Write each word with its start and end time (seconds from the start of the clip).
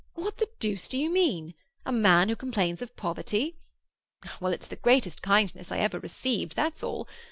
What 0.15 0.37
the 0.37 0.49
deuce 0.57 0.87
do 0.87 0.97
you 0.97 1.11
mean? 1.11 1.53
A 1.85 1.91
man 1.91 2.27
who 2.29 2.35
complains 2.35 2.81
of 2.81 2.95
poverty! 2.95 3.59
Well, 4.39 4.51
it's 4.51 4.65
the 4.67 4.75
greatest 4.77 5.21
kindness 5.21 5.71
I 5.71 5.77
ever 5.77 5.99
received, 5.99 6.55
that's 6.55 6.81
all. 6.81 7.07